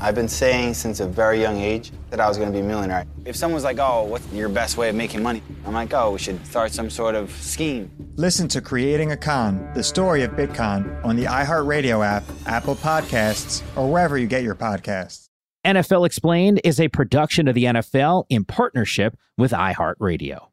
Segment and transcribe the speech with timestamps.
[0.00, 2.66] I've been saying since a very young age that I was going to be a
[2.66, 3.06] millionaire.
[3.24, 5.42] If someone's like, oh, what's your best way of making money?
[5.66, 7.90] I'm like, oh, we should start some sort of scheme.
[8.16, 13.62] Listen to Creating a Con, the story of Bitcon on the iHeartRadio app, Apple Podcasts,
[13.76, 15.28] or wherever you get your podcasts.
[15.64, 20.48] NFL Explained is a production of the NFL in partnership with iHeartRadio.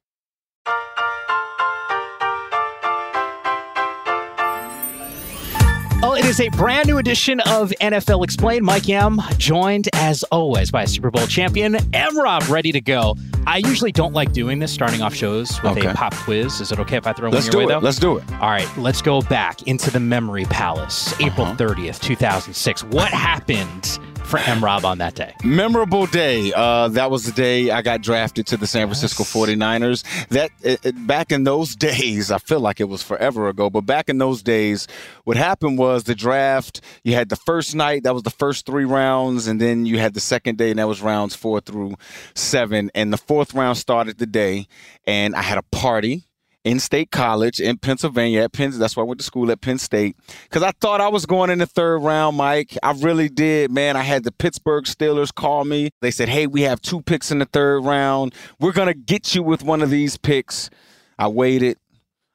[6.02, 8.66] Well, it is a brand new edition of NFL Explained.
[8.66, 13.16] Mike Yam, joined as always by a Super Bowl champion M Rob, ready to go.
[13.46, 15.86] I usually don't like doing this, starting off shows with Okay.
[15.88, 16.60] a pop quiz.
[16.60, 17.80] Is it okay if I throw Let's one do your way, it.
[17.80, 17.86] though?
[17.86, 18.24] Let's do it.
[18.34, 21.56] All right, let's go back into the memory palace, April Uh-huh.
[21.56, 22.84] 30th, 2006.
[22.86, 24.00] What happened
[24.32, 25.36] for M Rob on that day?
[25.44, 26.52] Memorable day.
[26.56, 30.04] Uh, that was the day I got drafted to the San Francisco 49ers.
[30.30, 33.82] That it, it- back in those days, I feel like it was forever ago, but
[33.82, 34.88] back in those days,
[35.26, 38.86] what happened was the draft, you had the first night, that was the first three
[38.86, 41.96] rounds, and then you had the second day, and that was rounds four through
[42.34, 42.90] seven.
[42.96, 44.68] And the fourth round started the day,
[45.06, 46.24] and I had a party
[46.64, 48.72] in State College in Pennsylvania at Penn.
[48.78, 51.50] That's why I went to school at Penn State because I thought I was going
[51.50, 52.78] in the third round, Mike.
[52.84, 53.98] I really did, man.
[53.98, 55.90] I had the Pittsburgh Steelers call me.
[56.02, 58.34] They said, "Hey, we have two picks in the third round.
[58.60, 60.70] We're gonna get you with one of these picks."
[61.18, 61.78] I waited.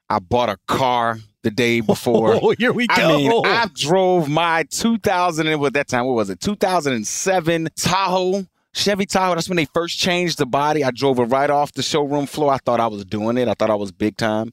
[0.09, 2.35] I bought a car the day before.
[2.41, 3.17] Oh, here we I go.
[3.17, 6.07] mean, I drove my 2000 and what that time?
[6.07, 6.41] What was it?
[6.41, 8.47] 2007 Tahoe.
[8.77, 10.85] Chevy Tahoe, that's when they first changed the body.
[10.85, 12.53] I drove it right off the showroom floor.
[12.53, 13.49] I thought I was doing it.
[13.49, 14.53] I thought I was big time.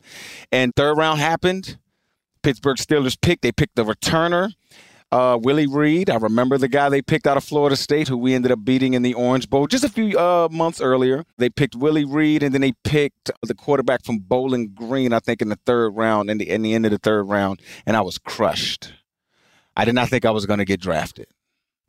[0.49, 1.77] And third round happened.
[2.41, 3.41] Pittsburgh Steelers picked.
[3.41, 4.53] They picked the returner,
[5.11, 6.09] uh, Willie Reid.
[6.09, 8.93] I remember the guy they picked out of Florida State, who we ended up beating
[8.93, 11.25] in the Orange Bowl just a few uh, months earlier.
[11.37, 15.41] They picked Willie Reid, and then they picked the quarterback from Bowling Green, I think,
[15.41, 18.01] in the third round, in the, in the end of the third round, and I
[18.01, 18.93] was crushed.
[19.75, 21.27] I did not think I was going to get drafted.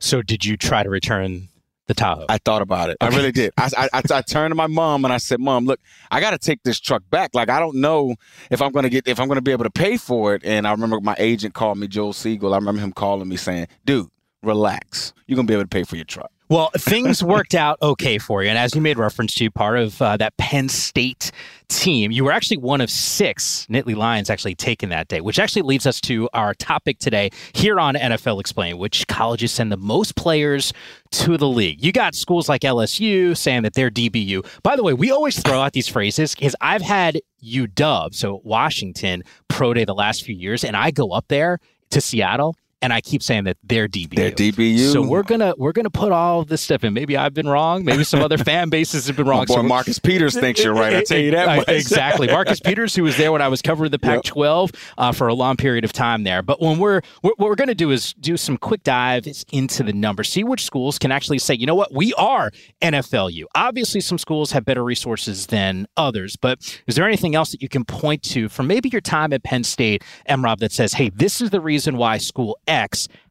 [0.01, 1.47] So, did you try to return
[1.87, 2.25] the Tahoe?
[2.29, 2.97] I thought about it.
[3.01, 3.53] I really did.
[3.57, 5.79] I, I, I, I turned to my mom and I said, "Mom, look,
[6.11, 7.31] I got to take this truck back.
[7.33, 8.15] Like, I don't know
[8.49, 10.67] if I'm to get if I'm going to be able to pay for it." And
[10.67, 12.53] I remember my agent called me, Joel Siegel.
[12.53, 14.09] I remember him calling me saying, "Dude,
[14.43, 15.13] relax.
[15.27, 18.19] You're going to be able to pay for your truck." Well, things worked out okay
[18.19, 18.49] for you.
[18.49, 21.31] And as you made reference to, part of uh, that Penn State
[21.69, 25.63] team, you were actually one of six Nittany Lions actually taken that day, which actually
[25.63, 30.15] leads us to our topic today here on NFL Explain, which colleges send the most
[30.15, 30.71] players
[31.13, 31.83] to the league.
[31.83, 34.45] You got schools like LSU saying that they're DBU.
[34.61, 39.23] By the way, we always throw out these phrases because I've had UW, so Washington,
[39.47, 41.57] pro day the last few years, and I go up there
[41.89, 42.55] to Seattle.
[42.85, 44.15] And I keep saying that they're DBU.
[44.15, 44.93] They're DBU.
[44.93, 46.93] So we're gonna we're gonna put all this stuff in.
[46.93, 47.83] Maybe I've been wrong.
[47.83, 49.39] Maybe some other fan bases have been wrong.
[49.39, 50.93] My boy So- Marcus Peters thinks you're right.
[50.97, 51.67] I tell you that much.
[51.67, 52.27] exactly.
[52.27, 55.57] Marcus Peters, who was there when I was covering the Pac-12 uh, for a long
[55.57, 56.43] period of time there.
[56.43, 59.81] But when we're, we're what we're going to do is do some quick dives into
[59.81, 62.51] the numbers, see which schools can actually say, you know what, we are
[62.83, 63.45] NFLU.
[63.55, 67.67] Obviously, some schools have better resources than others, but is there anything else that you
[67.69, 71.41] can point to from maybe your time at Penn State, MRob, that says, hey, this
[71.41, 72.74] is the reason why school X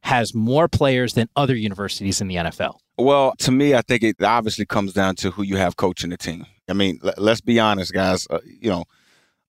[0.01, 2.77] has more players than other universities in the NFL?
[2.97, 6.17] Well, to me, I think it obviously comes down to who you have coaching the
[6.17, 6.45] team.
[6.69, 8.25] I mean, l- let's be honest, guys.
[8.29, 8.85] Uh, you know,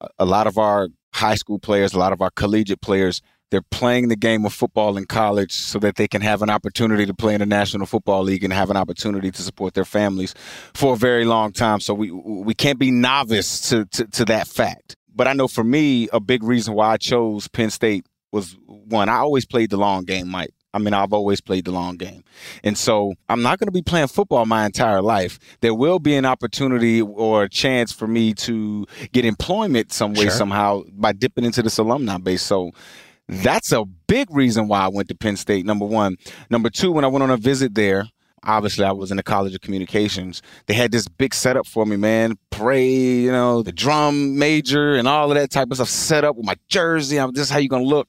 [0.00, 3.22] a- a lot of our high school players, a lot of our collegiate players,
[3.52, 7.06] they're playing the game of football in college so that they can have an opportunity
[7.06, 10.34] to play in the National Football League and have an opportunity to support their families
[10.74, 11.78] for a very long time.
[11.78, 14.96] So we we can't be novice to to, to that fact.
[15.14, 18.04] But I know for me, a big reason why I chose Penn State
[18.36, 19.08] was one.
[19.08, 20.50] I always played the long game, Mike.
[20.74, 22.22] I mean, I've always played the long game.
[22.62, 25.38] And so I'm not going to be playing football my entire life.
[25.62, 30.24] There will be an opportunity or a chance for me to get employment some way,
[30.24, 30.30] Sure.
[30.32, 32.42] somehow by dipping into this alumni base.
[32.42, 32.72] So
[33.26, 36.16] that's a big reason why I went to Penn State, number one.
[36.50, 38.04] Number two, when I went on a visit there,
[38.42, 40.42] obviously I was in the College of Communications.
[40.66, 42.34] They had this big setup for me, man.
[42.50, 46.36] Parade, you know, the drum major and all of that type of stuff set up
[46.36, 47.18] with my jersey.
[47.18, 48.08] I'm, this is how you're gonna look.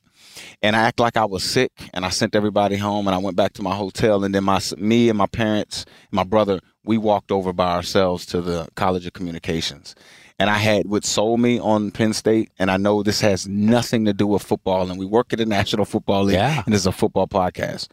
[0.64, 3.38] And I act like I was sick, and I sent everybody home, and I went
[3.38, 6.98] back to my hotel, and then my me and my parents, and my brother, we
[6.98, 9.94] walked over by ourselves to the College of Communications.
[10.40, 14.06] And I had what sold me on Penn State, and I know this has nothing
[14.06, 16.64] to do with football, and we work at the National Football League, Yeah.
[16.66, 17.88] and it's a football podcast.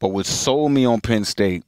[0.00, 1.62] But what sold me on Penn State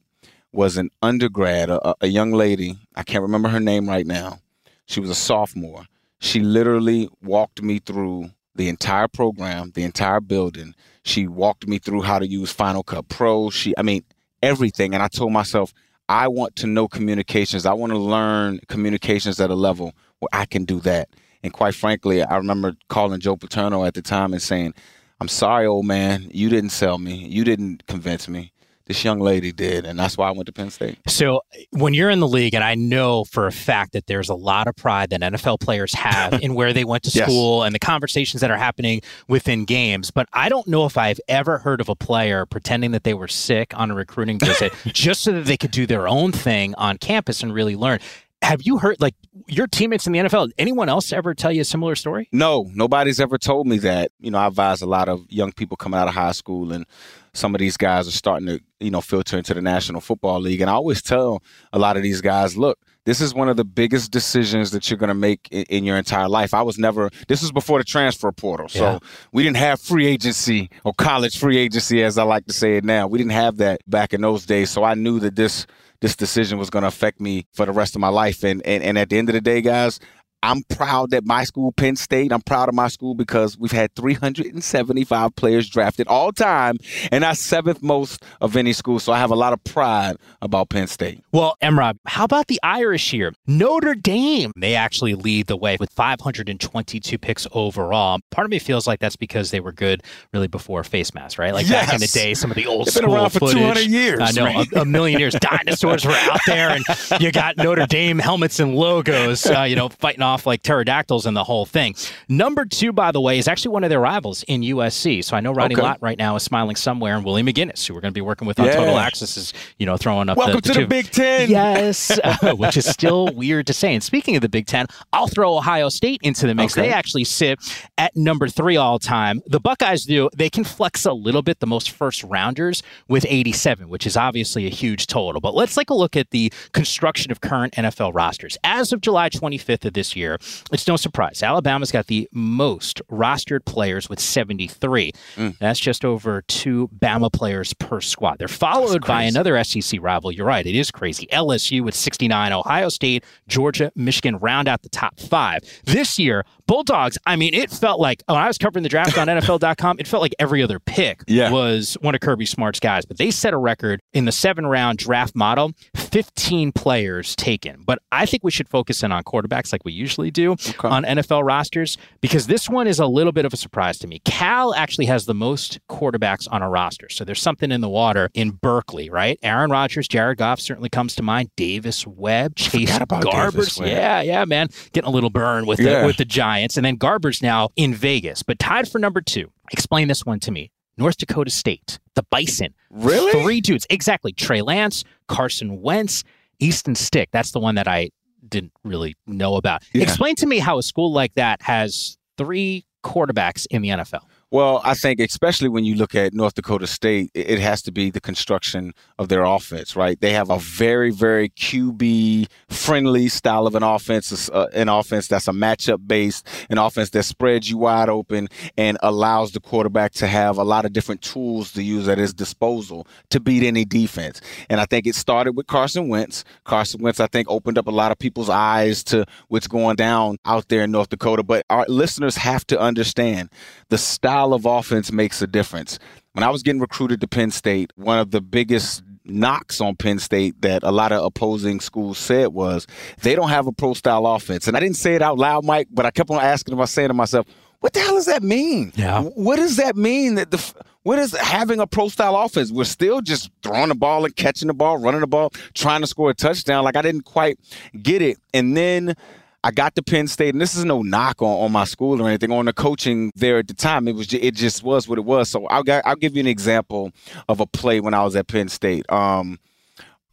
[0.53, 2.77] was an undergrad, a, a young lady.
[2.95, 4.39] I can't remember her name right now.
[4.85, 5.85] She was a sophomore.
[6.19, 10.75] She literally walked me through the entire program, the entire building.
[11.03, 13.49] She walked me through how to use Final Cut Pro.
[13.49, 14.03] She, I mean,
[14.43, 14.93] everything.
[14.93, 15.73] And I told myself,
[16.09, 17.65] I want to know communications.
[17.65, 21.09] I want to learn communications at a level where I can do that.
[21.43, 24.73] And quite frankly, I remember calling Joe Paterno at the time and saying,
[25.19, 27.27] I'm sorry, old man, you didn't sell me.
[27.27, 28.51] You didn't convince me.
[28.85, 29.85] This young lady did.
[29.85, 30.97] And that's why I went to Penn State.
[31.07, 31.41] So
[31.71, 34.67] when you're in the league, and I know for a fact that there's a lot
[34.67, 37.27] of pride that NFL players have in where they went to Yes.
[37.27, 41.19] school and the conversations that are happening within games, but I don't know if I've
[41.27, 45.21] ever heard of a player pretending that they were sick on a recruiting visit just
[45.21, 47.99] so that they could do their own thing on campus and really learn.
[48.43, 49.13] Have you heard like
[49.47, 50.51] your teammates in the NFL?
[50.57, 52.27] Anyone else ever tell you a similar story?
[52.31, 54.11] No, nobody's ever told me that.
[54.19, 56.87] You know, I advise a lot of young people coming out of high school, and
[57.33, 60.61] some of these guys are starting to, you know, filter into the National Football League.
[60.61, 61.41] And I always tell
[61.71, 64.97] a lot of these guys, look, this is one of the biggest decisions that you're
[64.97, 66.53] going to make in, in your entire life.
[66.53, 68.67] I was never, this was before the transfer portal.
[68.69, 68.99] So Yeah.
[69.31, 72.83] we didn't have free agency or college free agency, as I like to say it
[72.83, 73.07] now.
[73.07, 74.69] We didn't have that back in those days.
[74.69, 75.65] So I knew that this,
[76.01, 78.43] this decision was going to affect me for the rest of my life.
[78.43, 79.99] And, and, and at the end of the day, guys,
[80.43, 83.93] I'm proud that my school, Penn State, I'm proud of my school because we've had
[83.95, 86.77] 375 players drafted all time,
[87.11, 88.99] and that's seventh most of any school.
[88.99, 91.23] So I have a lot of pride about Penn State.
[91.31, 93.33] Well, Emrob, how about the Irish here?
[93.45, 98.19] Notre Dame, they actually lead the way with 522 picks overall.
[98.31, 100.01] Part of me feels like that's because they were good
[100.33, 101.53] really before face masks, right?
[101.53, 103.57] Like back in the day, some of the old They've been school around for footage.
[103.57, 104.71] 200 years, I know, right?
[104.73, 105.33] a, a million years.
[105.39, 106.83] Dinosaurs were out there, and
[107.19, 111.35] you got Notre Dame helmets and logos, uh, you know, fighting off like pterodactyls and
[111.35, 111.95] the whole thing.
[112.29, 115.23] Number two, by the way, is actually one of their rivals in USC.
[115.23, 115.81] So I know Ronnie Okay.
[115.81, 118.47] Lott right now is smiling somewhere, and Willie McGinest, who we're going to be working
[118.47, 118.75] with on Yeah.
[118.75, 120.37] Total Access, is you know throwing up.
[120.37, 121.49] Welcome the, to the Big Ten.
[121.49, 123.93] Yes, uh, which is still weird to say.
[123.93, 126.73] And speaking of the Big Ten, I'll throw Ohio State into the mix.
[126.73, 126.87] Okay.
[126.87, 127.59] They actually sit
[127.97, 129.41] at number three all time.
[129.47, 133.89] The Buckeyes do, they can flex a little bit, the most first rounders with 87,
[133.89, 135.41] which is obviously a huge total.
[135.41, 138.57] But let's take a look at the construction of current NFL rosters.
[138.63, 141.43] As of July 25th of this year, it's no surprise.
[141.43, 145.11] Alabama's got the most rostered players with 73.
[145.35, 145.57] Mm.
[145.59, 148.37] That's just over two Bama players per squad.
[148.39, 150.31] They're followed by another SEC rival.
[150.31, 151.27] You're right, it is crazy.
[151.31, 155.61] LSU with 69, Ohio State, Georgia, Michigan round out the top five.
[155.85, 159.27] This year, Bulldogs, I mean, it felt like when I was covering the draft on
[159.27, 161.51] NFL.com, it felt like every other pick Yeah.
[161.51, 163.05] was one of Kirby Smart's guys.
[163.05, 167.83] But they set a record in the seven round draft model 15 players taken.
[167.85, 170.51] But I think we should focus in on quarterbacks like we usually do
[170.83, 174.19] on NFL rosters because this one is a little bit of a surprise to me.
[174.25, 177.07] Cal actually has the most quarterbacks on a roster.
[177.09, 179.39] So there's something in the water in Berkeley, right?
[179.41, 181.49] Aaron Rodgers, Jared Goff certainly comes to mind.
[181.55, 183.85] Davis Webb, Chase Garbers.
[183.85, 184.67] Yeah, yeah, man.
[184.91, 186.01] Getting a little burn with Yeah.
[186.01, 186.75] the with the Giants.
[186.77, 189.51] And then Garbers now in Vegas, but tied for number two.
[189.71, 190.71] Explain this one to me.
[190.97, 192.73] North Dakota State, the Bison.
[192.89, 193.31] Really?
[193.43, 193.87] Three dudes.
[193.89, 194.33] Exactly.
[194.33, 196.23] Trey Lance, Carson Wentz,
[196.59, 197.29] Easton Stick.
[197.31, 198.09] That's the one that I
[198.47, 199.83] didn't really know about.
[199.93, 200.03] Yeah.
[200.03, 204.21] Explain to me how a school like that has three quarterbacks in the NFL.
[204.53, 208.09] Well, I think especially when you look at North Dakota State, it has to be
[208.09, 210.19] the construction of their offense, right?
[210.19, 215.47] They have a very, very QB friendly style of an offense, uh, an offense that's
[215.47, 220.27] a matchup based, an offense that spreads you wide open and allows the quarterback to
[220.27, 224.41] have a lot of different tools to use at his disposal to beat any defense.
[224.69, 226.43] And I think it started with Carson Wentz.
[226.65, 230.39] Carson Wentz, I think, opened up a lot of people's eyes to what's going down
[230.43, 231.41] out there in North Dakota.
[231.41, 233.49] But our listeners have to understand
[233.87, 235.99] the style of offense makes a difference.
[236.33, 240.19] When I was getting recruited to Penn State, one of the biggest knocks on Penn
[240.19, 242.87] State that a lot of opposing schools said was
[243.21, 244.67] they don't have a pro style offense.
[244.67, 247.07] And I didn't say it out loud, Mike, but I kept on asking myself, saying
[247.09, 247.45] to myself,
[247.79, 248.91] What the hell does that mean?
[248.95, 249.21] Yeah.
[249.21, 252.71] What does that mean that the what is having a pro style offense?
[252.71, 256.07] We're still just throwing the ball and catching the ball, running the ball, trying to
[256.07, 256.83] score a touchdown.
[256.83, 257.59] Like I didn't quite
[258.01, 258.37] get it.
[258.53, 259.15] And then
[259.63, 262.27] I got to Penn State, and this is no knock on, on my school or
[262.27, 264.07] anything, on the coaching there at the time.
[264.07, 265.49] It was it just was what it was.
[265.49, 267.11] So I'll I'll give you an example
[267.47, 269.09] of a play when I was at Penn State.
[269.11, 269.59] Um,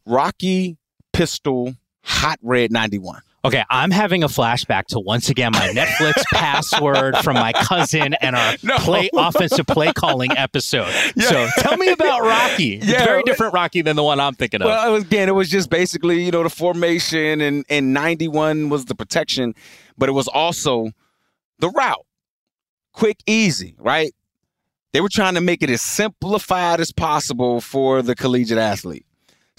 [0.05, 0.77] Rocky
[1.13, 3.21] Pistol Hot Red 91.
[3.45, 8.35] Okay, I'm having a flashback to once again my Netflix password from my cousin and
[8.35, 8.77] our No.
[8.79, 10.91] play offensive play calling episode.
[11.17, 12.73] So tell me about Rocky.
[12.79, 13.05] It's Yeah.
[13.05, 14.65] very different Rocky than the one I'm thinking of.
[14.65, 18.67] Well, it was, again, it was just basically, you know, the formation and, and 91
[18.67, 19.55] was the protection,
[19.97, 20.91] but it was also
[21.59, 22.05] the route.
[22.91, 24.11] Quick, easy, right?
[24.91, 29.05] They were trying to make it as simplified as possible for the collegiate athlete.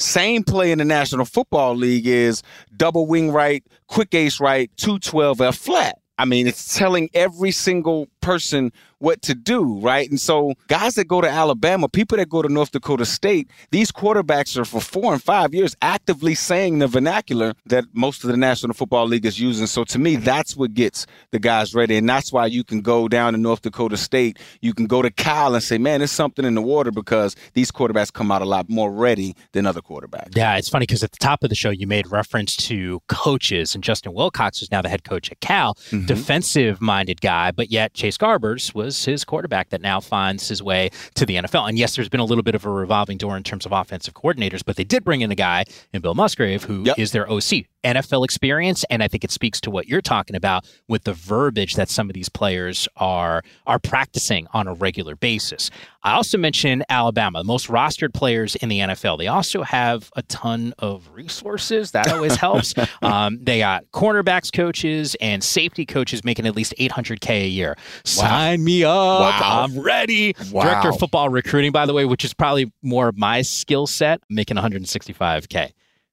[0.00, 2.42] Same play in the National Football League is
[2.76, 5.98] double wing right, quick ace right, 212 F flat.
[6.16, 10.08] I mean, it's telling every single person what to do, right?
[10.08, 13.90] And so, guys that go to Alabama, people that go to North Dakota State, these
[13.90, 18.36] quarterbacks are for four and five years actively saying the vernacular that most of the
[18.36, 19.66] National Football League is using.
[19.66, 21.96] So, to me, that's what gets the guys ready.
[21.96, 25.10] And that's why you can go down to North Dakota State, you can go to
[25.10, 28.46] Cal and say, man, there's something in the water because these quarterbacks come out a
[28.46, 30.36] lot more ready than other quarterbacks.
[30.36, 33.74] Yeah, it's funny because at the top of the show, you made reference to coaches,
[33.74, 36.04] and Justin Wilcox, who's now the head coach at Cal, mm-hmm.
[36.04, 40.90] defensive minded guy, but yet Chase Garbers was his quarterback that now finds his way
[41.14, 41.68] to the NFL.
[41.68, 44.14] And yes, there's been a little bit of a revolving door in terms of offensive
[44.14, 47.08] coordinators, but they did bring in a guy in Bill Musgrave who is Yep.
[47.10, 47.66] their OC.
[47.84, 51.74] NFL experience, and I think it speaks to what you're talking about with the verbiage
[51.74, 55.70] that some of these players are are practicing on a regular basis.
[56.02, 59.18] I also mentioned Alabama, the most rostered players in the NFL.
[59.18, 61.90] They also have a ton of resources.
[61.90, 62.74] That always helps.
[63.02, 67.76] Um, they got cornerbacks coaches and safety coaches making at least 800k a year.
[68.04, 68.90] Sign me up.
[68.92, 69.66] Wow.
[69.68, 70.34] I'm ready.
[70.50, 70.62] Wow.
[70.62, 74.22] Director of football recruiting, by the way, which is probably more of my skill set,
[74.30, 75.72] making 165k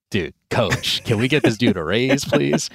[0.09, 2.69] dude, coach, can we get this dude a raise, please?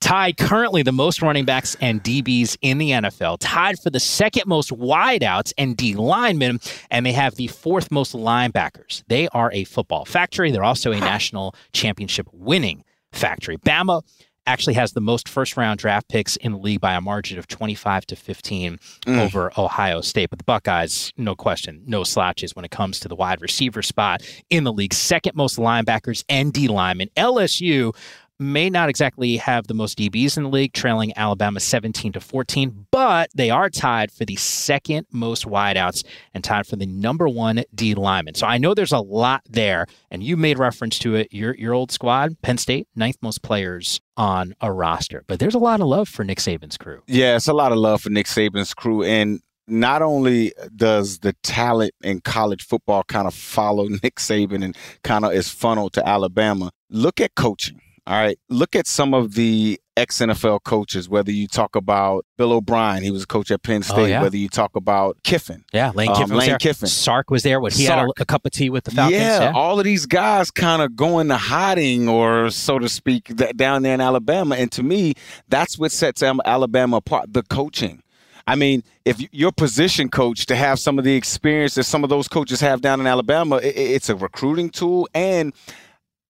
[0.00, 4.44] Tied currently the most running backs and DBs in the NFL, tied for the second
[4.46, 9.02] most wideouts and D linemen, and they have the fourth most linebackers.
[9.08, 10.52] They are a football factory.
[10.52, 13.56] They're also a national championship winning factory.
[13.58, 14.02] Bama
[14.48, 17.46] actually has the most first round draft picks in the league by a margin of
[17.46, 19.18] 25 to 15 mm.
[19.20, 20.30] over Ohio State.
[20.30, 24.22] But the Buckeyes, no question, no slouches when it comes to the wide receiver spot
[24.48, 24.94] in the league.
[24.94, 27.10] Second most linebackers and D linemen.
[27.16, 27.94] LSU
[28.38, 32.86] may not exactly have the most DBs in the league, trailing Alabama 17 to 14,
[32.90, 36.04] but they are tied for the second most wideouts
[36.34, 38.34] and tied for the number one D lineman.
[38.34, 41.32] So I know there's a lot there, and you made reference to it.
[41.32, 45.58] Your your old squad, Penn State, ninth most players on a roster, but there's a
[45.58, 47.02] lot of love for Nick Saban's crew.
[47.06, 49.02] Yeah, it's a lot of love for Nick Saban's crew.
[49.02, 54.76] And not only does the talent in college football kind of follow Nick Saban and
[55.04, 57.80] kind of is funneled to Alabama, look at coaching.
[58.08, 58.38] All right.
[58.48, 63.10] Look at some of the ex NFL coaches, whether you talk about Bill O'Brien, he
[63.10, 64.22] was a coach at Penn State, yeah.
[64.22, 65.62] whether you talk about Kiffin.
[65.74, 66.58] Yeah, Lane Um, Kiffin was Lane there.
[66.58, 66.88] Kiffin.
[66.88, 67.60] Sark was there.
[67.60, 69.20] What he had a, a cup of tea with the Falcons.
[69.20, 73.56] Yeah, all of these guys kind of going to hiding, or so to speak, that
[73.58, 74.54] down there in Alabama.
[74.56, 75.12] And to me,
[75.48, 78.02] that's what sets Alabama apart: the coaching.
[78.46, 82.08] I mean, if your position coach to have some of the experience that some of
[82.08, 85.06] those coaches have down in Alabama, i- i- it's a recruiting tool.
[85.12, 85.52] And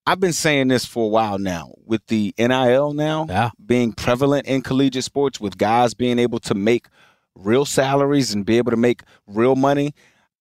[0.09, 3.51] I've been saying this for a while now with the NIL now Yeah.
[3.67, 6.87] being prevalent in collegiate sports, with guys being able to make
[7.35, 9.93] real salaries and be able to make real money.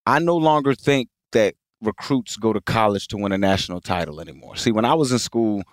[0.05, 4.55] I no longer think that recruits go to college to win a national title anymore.
[4.55, 5.63] See, when I was in school,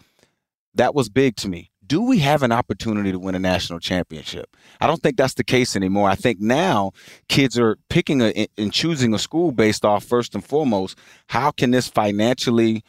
[0.74, 1.70] that was big to me.
[1.86, 4.56] Do we have an opportunity to win a national championship?
[4.80, 6.10] I don't think that's the case anymore.
[6.10, 6.90] I think now
[7.28, 10.98] kids are picking a, and choosing a school based off first and foremost,
[11.28, 12.82] how can this financially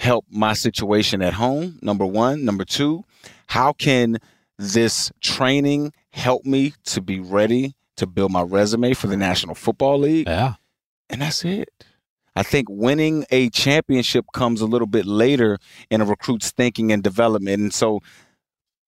[0.00, 1.78] help my situation at home?
[1.82, 2.44] Number one.
[2.44, 3.04] Number two,
[3.48, 4.16] how can
[4.58, 9.98] this training help me to be ready to build my resume for the National Football
[9.98, 10.26] League?
[10.26, 10.54] Yeah.
[11.10, 11.68] And that's it.
[12.34, 15.58] I think winning a championship comes a little bit later
[15.90, 17.60] in a recruit's thinking and development.
[17.60, 18.00] And so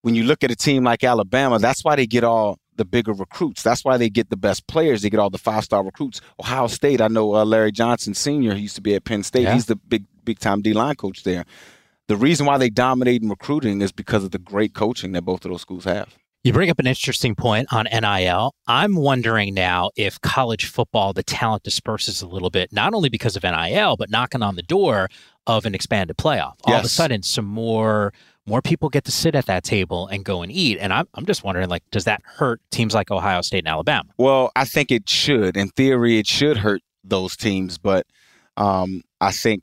[0.00, 3.12] when you look at a team like Alabama, that's why they get all the bigger
[3.12, 3.62] recruits.
[3.62, 5.02] That's why they get the best players.
[5.02, 6.20] They get all the five star recruits.
[6.40, 9.42] Ohio State, I know uh, Larry Johnson Sr., he used to be at Penn State.
[9.42, 9.54] Yeah.
[9.54, 11.44] He's the big, big time D line coach there.
[12.08, 15.44] The reason why they dominate in recruiting is because of the great coaching that both
[15.44, 16.16] of those schools have.
[16.44, 18.56] You bring up an interesting point on NIL.
[18.66, 23.36] I'm wondering now if college football, the talent disperses a little bit, not only because
[23.36, 25.08] of NIL, but knocking on the door
[25.46, 26.54] of an expanded playoff.
[26.64, 28.12] All of a sudden, some more
[28.46, 30.78] more people get to sit at that table and go and eat.
[30.78, 34.08] And I'm, I'm just wondering, like, does that hurt teams like Ohio State and Alabama?
[34.18, 35.56] Well, I think it should.
[35.56, 38.06] In theory, it should hurt those teams, but
[38.56, 39.62] um, I think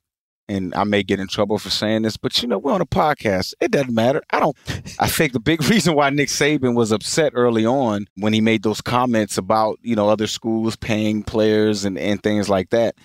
[0.50, 2.86] and I may get in trouble for saying this, but you know, we're on a
[2.86, 3.54] podcast.
[3.62, 4.24] It doesn't matter.
[4.32, 4.58] I don't
[5.00, 8.64] I think the big reason why Nick Saban was upset early on when he made
[8.64, 12.96] those comments about, you know, other schools paying players and, and things like that.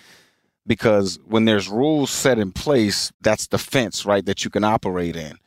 [0.67, 5.15] Because when there's rules set in place, that's the fence, right, that you can operate
[5.15, 5.37] in.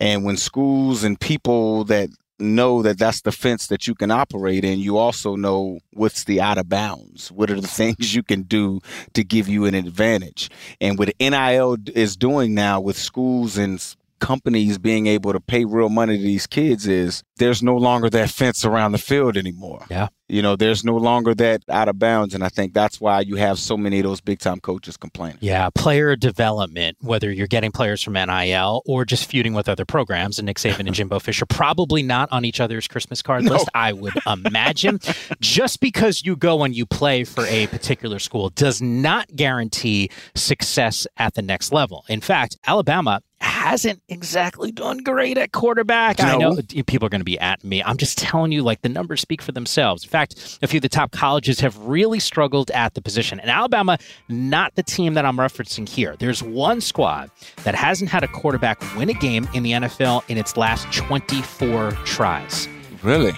[0.00, 2.08] And when schools and people that
[2.40, 6.40] know that that's the fence that you can operate in, you also know what's the
[6.40, 7.30] out of bounds.
[7.30, 8.80] What are the things you can do
[9.12, 10.50] to give you an advantage?
[10.80, 13.80] And what NIL is doing now with schools and
[14.20, 18.30] companies being able to pay real money to these kids is there's no longer that
[18.30, 19.84] fence around the field anymore.
[19.90, 20.08] Yeah.
[20.28, 22.34] You know, there's no longer that out of bounds.
[22.34, 25.38] And I think that's why you have so many of those big time coaches complaining.
[25.40, 25.70] Yeah.
[25.74, 30.46] Player development, whether you're getting players from NIL or just feuding with other programs, and
[30.46, 33.52] Nick Saban and Jimbo Fisher probably not on each other's Christmas card no.
[33.52, 35.00] list, I would imagine.
[35.40, 41.08] just because you go and you play for a particular school does not guarantee success
[41.16, 42.04] at the next level.
[42.08, 43.22] In fact, Alabama
[43.60, 46.18] hasn't exactly done great at quarterback.
[46.18, 46.24] No.
[46.24, 47.82] I know uh, people are going to be at me.
[47.82, 50.02] I'm just telling you, like, the numbers speak for themselves.
[50.02, 53.38] In fact, a few of the top colleges have really struggled at the position.
[53.38, 53.98] And Alabama,
[54.30, 56.16] not the team that I'm referencing here.
[56.18, 57.30] There's one squad
[57.64, 61.90] that hasn't had a quarterback win a game in the NFL in its last 24
[62.06, 62.66] tries.
[63.02, 63.32] Really?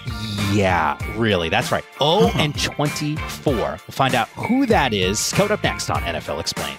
[0.53, 1.49] Yeah, really.
[1.49, 1.85] That's right.
[2.01, 2.39] Oh, uh-huh.
[2.39, 3.53] and 24.
[3.55, 6.79] We'll find out who that is coming up next on NFL Explained.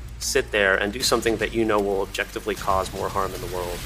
[0.23, 3.47] sit there and do something that you know will objectively cause more harm in the
[3.47, 3.77] world.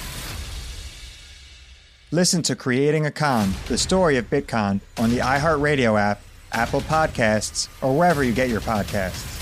[2.12, 6.21] Listen to Creating a Con, the story of Bitcon, on the iHeartRadio app,
[6.52, 9.34] Apple Podcasts, or wherever you get your podcasts.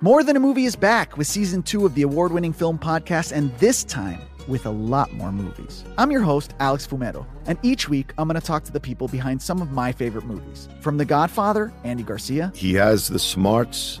[0.00, 3.30] More Than a Movie is back with season two of the award winning film podcast,
[3.30, 5.84] and this time with a lot more movies.
[5.96, 9.06] I'm your host, Alex Fumero, and each week I'm going to talk to the people
[9.06, 10.68] behind some of my favorite movies.
[10.80, 12.50] From The Godfather, Andy Garcia.
[12.54, 14.00] He has the smarts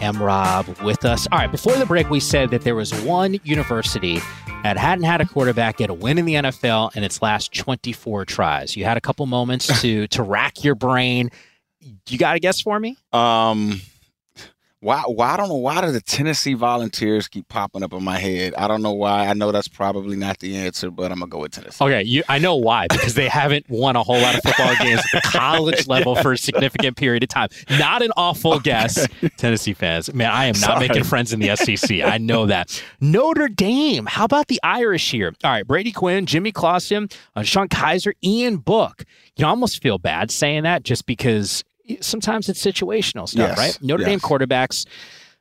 [0.00, 0.22] M.
[0.22, 1.26] Rob with us.
[1.32, 4.20] All right, before the break, we said that there was one university
[4.62, 8.24] that hadn't had a quarterback get a win in the NFL in its last 24
[8.24, 8.76] tries.
[8.76, 11.30] You had a couple moments to to rack your brain.
[12.08, 12.96] You got a guess for me?
[13.12, 13.80] Um,
[14.80, 15.02] Why?
[15.06, 15.32] Why?
[15.32, 15.56] I don't know.
[15.56, 18.54] Why do the Tennessee Volunteers keep popping up in my head?
[18.54, 19.26] I don't know why.
[19.26, 21.84] I know that's probably not the answer, but I'm gonna go with Tennessee.
[21.84, 25.00] Okay, you, I know why because they haven't won a whole lot of football games
[25.12, 27.48] at the college level for a significant period of time.
[27.70, 30.14] Not an awful guess, Tennessee fans.
[30.14, 30.88] Man, I am not Sorry.
[30.88, 32.00] making friends in the SEC.
[32.02, 32.80] I know that.
[33.00, 34.06] Notre Dame.
[34.06, 35.34] How about the Irish here?
[35.42, 39.04] All right, Brady Quinn, Jimmy Clausen, uh, DeShone Kizer, Ian Book.
[39.36, 41.64] You almost feel bad saying that just because
[42.00, 43.78] sometimes it's situational stuff, Yes, right?
[43.82, 44.08] Notre yes.
[44.10, 44.86] Dame quarterbacks.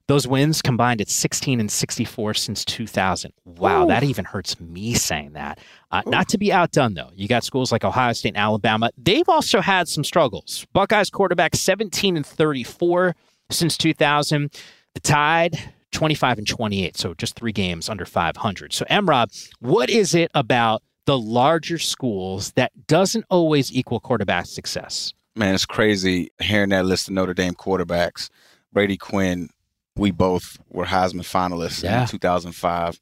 [0.07, 3.33] Those wins combined at 16 and 64 since 2000.
[3.43, 3.87] Wow, Ooh.
[3.87, 5.59] that even hurts me saying that.
[5.91, 7.09] Uh, not to be outdone, though.
[7.13, 8.89] You got schools like Ohio State and Alabama.
[8.97, 10.65] They've also had some struggles.
[10.71, 13.15] Buckeyes quarterback 17 and 34
[13.49, 14.49] since 2000.
[14.93, 18.73] The Tide 25 and 28, so just three games under 500.
[18.73, 19.27] So, Emrob,
[19.59, 25.13] what is it about the larger schools that doesn't always equal quarterback success?
[25.37, 28.29] Man, it's crazy hearing that list of Notre Dame quarterbacks.
[28.73, 29.49] Brady Quinn,
[29.95, 32.01] we both were Heisman finalists Yeah.
[32.01, 32.99] in 2005.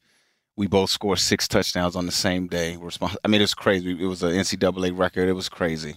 [0.58, 2.78] We both scored six touchdowns on the same day.
[3.24, 3.92] I mean, it was crazy.
[4.02, 5.28] It was an NCAA record.
[5.28, 5.96] It was crazy.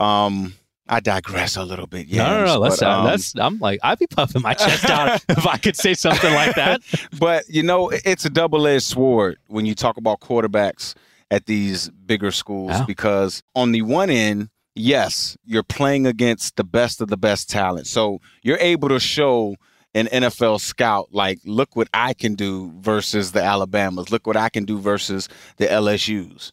[0.00, 0.54] Um,
[0.88, 2.10] I digress a little bit.
[2.10, 2.58] no, no, Yams, no.
[2.58, 5.58] Let's, but, uh, um, that's, I'm like, I'd be puffing my chest out if I
[5.58, 6.80] could say something like that.
[7.18, 10.94] but you know, it's a double-edged sword when you talk about quarterbacks
[11.30, 12.84] at these bigger schools Yeah.
[12.86, 17.86] because on the one end, yes, you're playing against the best of the best talent.
[17.86, 19.56] So you're able to show
[19.94, 24.10] an NFL scout like, look what I can do versus the Alabamas.
[24.10, 26.52] Look what I can do versus the LSU's.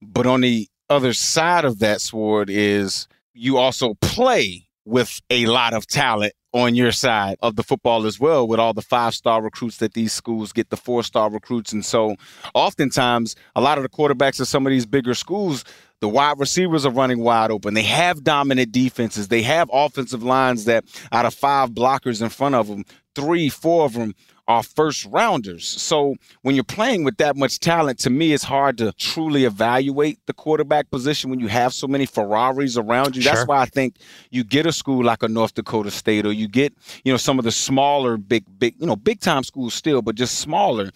[0.00, 5.72] But on the other side of that sword is you also play with a lot
[5.72, 9.40] of talent on your side of the football as well with all the five star
[9.40, 12.14] recruits that these schools get the four star recruits and so
[12.52, 15.64] oftentimes a lot of the quarterbacks at some of these bigger schools
[16.02, 20.66] the wide receivers are running wide open they have dominant defenses they have offensive lines
[20.66, 22.84] that out of five blockers in front of them
[23.14, 24.14] three four of them
[24.48, 25.66] are first rounders.
[25.66, 30.18] So when you're playing with that much talent, to me, it's hard to truly evaluate
[30.26, 33.22] the quarterback position when you have so many Ferraris around you.
[33.22, 33.96] That's why I think
[34.30, 37.38] you get a school like a North Dakota State, or you get, you know, some
[37.38, 40.90] of the smaller, big, big, you know, big time schools still, but just smaller.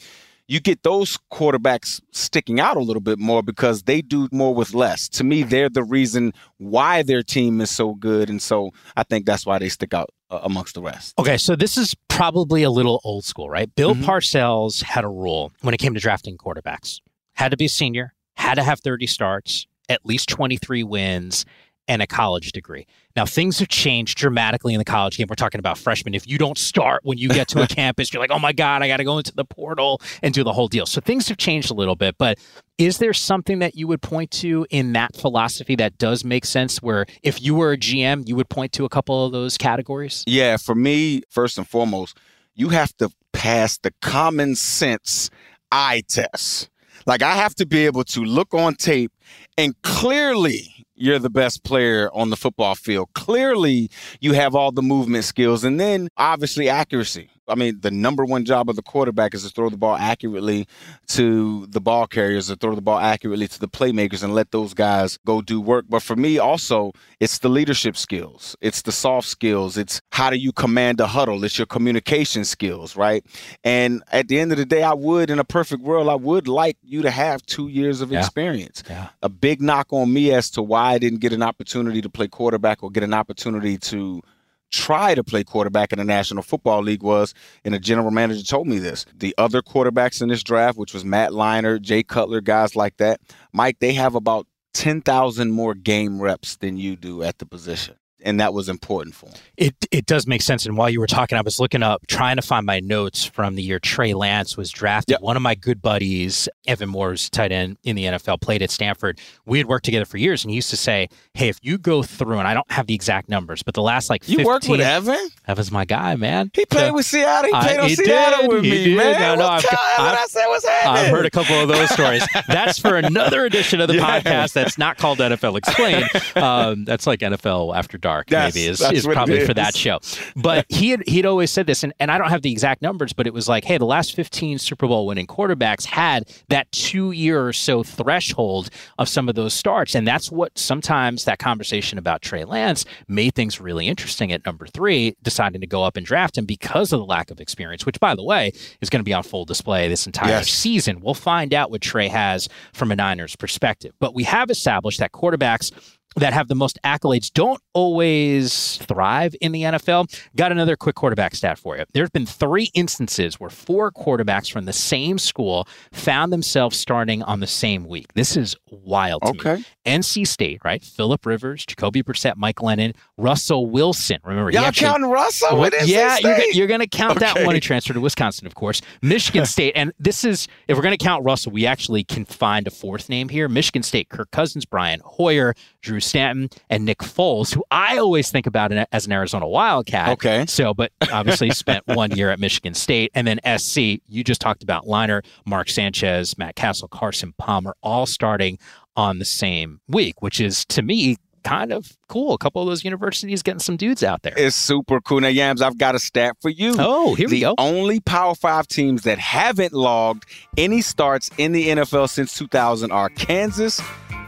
[0.49, 4.75] You get those quarterbacks sticking out a little bit more because they do more with
[4.75, 5.09] less.
[5.11, 9.27] To me, they're the reason why their team is so good, and so I think
[9.27, 11.15] that's why they stick out uh, amongst the rest.
[11.19, 13.75] Okay, so this is probably a little old school, right?
[13.75, 14.05] Bill Mhm.
[14.05, 17.01] Parcells had a rule when it came to drafting quarterbacks.
[17.35, 21.45] Had to be a senior, had to have 30 starts, at least 23 wins,
[21.89, 22.87] and a college degree.
[23.15, 25.27] Now, things have changed dramatically in the college game.
[25.29, 26.15] We're talking about freshmen.
[26.15, 28.83] If you don't start when you get to a campus, you're like, oh my God,
[28.83, 30.87] I got to go into the portal and do the whole deal.
[30.87, 32.17] So things have changed a little bit.
[32.19, 32.39] But
[32.79, 36.83] is there something that you would point to in that philosophy that does make sense
[36.83, 40.25] where if you were a GM, you would point to a couple of those categories?
[40.27, 42.19] Yeah, for me, first and foremost,
[42.55, 45.31] you have to pass the common sense
[45.71, 46.69] eye test.
[47.07, 49.13] Like I have to be able to look on tape
[49.57, 53.09] and clearly you're the best player on the football field.
[53.15, 57.31] Clearly you have all the movement skills and then obviously accuracy.
[57.49, 60.67] I mean, the number one job of the quarterback is to throw the ball accurately
[61.09, 64.75] to the ball carriers, to throw the ball accurately to the playmakers and let those
[64.75, 65.87] guys go do work.
[65.89, 70.37] But for me, also, it's the leadership skills, it's the soft skills, it's how do
[70.37, 73.25] you command a huddle, it's your communication skills, right?
[73.63, 76.49] And at the end of the day, I would, in a perfect world, I would
[76.49, 78.21] like you to have two years of Yeah.
[78.21, 78.83] experience.
[78.89, 79.09] Yeah.
[79.23, 82.29] A big knock on me as to why I didn't get an opportunity to play
[82.29, 84.23] quarterback or get an opportunity to
[84.71, 88.67] try to play quarterback in the National Football League was, and a general manager told
[88.67, 89.07] me this.
[89.15, 93.21] The other quarterbacks in this draft, which was Matt Leinart, Jay Cutler, guys like that,
[93.53, 97.97] Mike, they have about 10,000 more game reps than you do at the position.
[98.25, 99.35] And that was important for him.
[99.57, 100.67] It it does make sense.
[100.67, 103.55] And while you were talking, I was looking up, trying to find my notes from
[103.55, 105.19] the year Trey Lance was drafted.
[105.21, 109.21] One of my good buddies, Evan Moore's tight end in the NFL, played at Stanford.
[109.45, 112.03] We had worked together for years, and he used to say, "Hey, if you go
[112.03, 114.81] through, and I don't have the exact numbers, but the last like You worked with
[114.81, 115.29] Evan?
[115.47, 116.51] Evan's my guy, man.
[116.55, 117.51] He played with Seattle.
[117.51, 118.97] He I- played on he Seattle did, with he me, did.
[118.97, 119.21] man.
[119.21, 121.05] No, no, I've- I've- I said was happening.
[121.05, 122.27] I've heard a couple of those stories.
[122.49, 124.21] That's for another edition of the Yeah.
[124.21, 126.09] podcast that's not called NFL Explained.
[126.37, 129.99] Um, that's like NFL After Dark, maybe, is, is probably for that show.
[130.37, 133.13] But he had, he'd always said this, and, and I don't have the exact numbers,
[133.13, 137.11] but it was like, hey, the last 15 Super Bowl winning quarterbacks had that two
[137.11, 139.95] year or so threshold of some of those starts.
[139.97, 144.67] And that's what sometimes that conversation about Trey Lance made things really interesting at number
[144.67, 147.99] three, deciding to go up and draft him because of the lack of experience, which,
[147.99, 150.49] by the way, is going to be on full display this entire Yes.
[150.51, 151.01] season.
[151.01, 153.93] We'll find out what Trey has from a Niners perspective.
[153.99, 155.73] But we have established that quarterbacks
[156.17, 160.15] that have the most accolades don't always thrive in the NFL.
[160.35, 161.85] Got another quick quarterback stat for you.
[161.93, 167.41] There's been three instances where four quarterbacks from the same school found themselves starting on
[167.41, 168.15] the same week.
[168.15, 169.23] This is wild.
[169.25, 169.57] okay.
[169.57, 169.65] Me.
[169.87, 170.83] NC State, right?
[170.83, 174.19] Philip Rivers, Jacoby Brissett, Mike Glennon, Russell Wilson.
[174.25, 175.57] Remember, y'all actually, counting Russell?
[175.59, 177.33] What, yeah, you're, you're going to count okay.
[177.33, 178.83] that one who transferred to Wisconsin, of course.
[179.01, 182.67] Michigan State, and this is if we're going to count Russell, we actually can find
[182.67, 183.49] a fourth name here.
[183.49, 188.47] Michigan State, Kirk Cousins, Brian Hoyer, Drew Stanton, and Nick Foles, who I always think
[188.47, 190.11] about as an Arizona Wildcat.
[190.11, 190.47] Okay.
[190.47, 193.11] So, but obviously spent one year at Michigan State.
[193.15, 198.07] And then SC, you just talked about Leinart, Mark Sanchez, Matt Cassel, Carson Palmer, all
[198.07, 198.59] starting
[198.97, 201.17] on the same week, which is to me
[201.47, 202.35] kind of cool.
[202.35, 204.35] A couple of those universities getting some dudes out there.
[204.37, 205.21] It's super cool.
[205.21, 206.75] Now, Yams, I've got a stat for you.
[206.79, 207.55] Oh, here the we go.
[207.57, 210.25] The only Power Five teams that haven't logged
[210.57, 213.81] any starts in the NFL since 2000 are Kansas,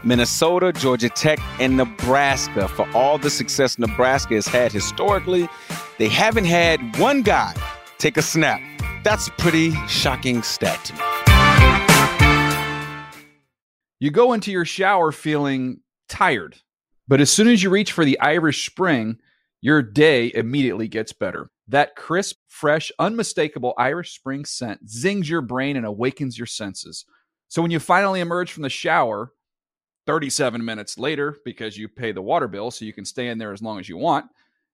[0.03, 2.67] Minnesota, Georgia Tech, and Nebraska.
[2.67, 5.47] For all the success Nebraska has had historically,
[5.97, 7.53] they haven't had one guy
[7.97, 8.61] take a snap.
[9.03, 10.99] That's a pretty shocking stat to me.
[13.99, 16.55] You go into your shower feeling tired,
[17.07, 19.17] but as soon as you reach for the Irish Spring,
[19.61, 21.49] your day immediately gets better.
[21.67, 27.05] That crisp, fresh, unmistakable Irish Spring scent zings your brain and awakens your senses.
[27.49, 29.33] So when you finally emerge from the shower,
[30.09, 33.53] 37 minutes later, because you pay the water bill so you can stay in there
[33.53, 34.25] as long as you want,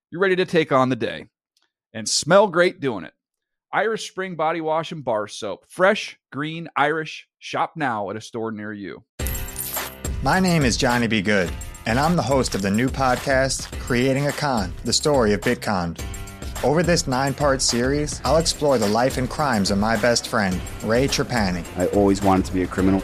[0.09, 1.25] you're ready to take on the day
[1.93, 3.13] and smell great doing it.
[3.73, 5.65] Irish Spring Body Wash and Bar Soap.
[5.67, 7.27] Fresh, green, Irish.
[7.37, 9.03] Shop now at a store near you.
[10.23, 11.21] My name is Johnny B.
[11.21, 11.51] Good,
[11.85, 15.99] and I'm the host of the new podcast, Creating a Con The Story of Bitcon.
[16.63, 20.61] Over this nine part series, I'll explore the life and crimes of my best friend,
[20.85, 21.65] Ray Trapani.
[21.77, 23.03] I always wanted to be a criminal.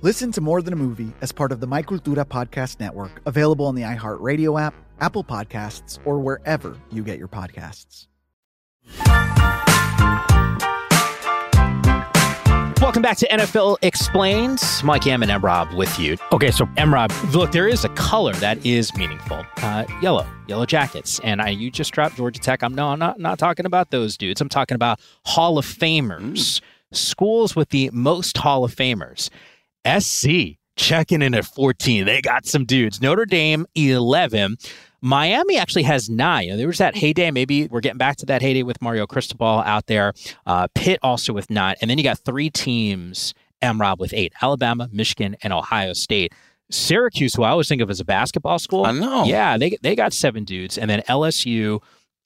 [0.00, 3.66] Listen to More Than a Movie as part of the My Cultura Podcast Network, available
[3.66, 8.06] on the iHeartRadio app, Apple Podcasts, or wherever you get your podcasts.
[12.80, 14.62] Welcome back to NFL Explained.
[14.84, 16.16] Mike Yam and Emrob with you.
[16.30, 19.44] Okay, so Emrob, look, there is a color that is meaningful.
[19.56, 21.18] Uh, yellow, yellow jackets.
[21.24, 22.62] And I, you just dropped Georgia Tech.
[22.62, 24.40] I'm no, I'm not not talking about those dudes.
[24.40, 26.60] I'm talking about Hall of Famers, mm.
[26.92, 29.28] schools with the most Hall of Famers.
[29.86, 32.06] SC checking in at 14.
[32.06, 33.00] They got some dudes.
[33.00, 34.56] Notre Dame 11.
[35.00, 36.56] Miami actually has nine.
[36.56, 37.30] There was that heyday.
[37.30, 40.12] Maybe we're getting back to that heyday with Mario Cristobal out there.
[40.46, 41.76] Uh, Pitt also with nine.
[41.80, 46.32] And then you got three teams, MROB with eight Alabama, Michigan, and Ohio State.
[46.70, 48.84] Syracuse, who I always think of as a basketball school.
[48.84, 49.24] I know.
[49.24, 50.76] Yeah, they, they got seven dudes.
[50.76, 51.80] And then LSU